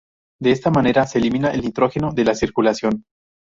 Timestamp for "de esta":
0.41-0.71